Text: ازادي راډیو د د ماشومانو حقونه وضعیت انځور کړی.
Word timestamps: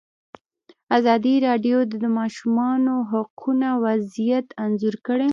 ازادي 0.97 1.35
راډیو 1.47 1.77
د 1.91 1.93
د 2.03 2.05
ماشومانو 2.19 2.93
حقونه 3.11 3.69
وضعیت 3.85 4.47
انځور 4.63 4.95
کړی. 5.07 5.29